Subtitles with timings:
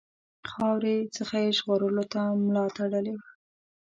[0.51, 3.27] خاورې څخه یې ژغورلو ته ملا تړلې وه.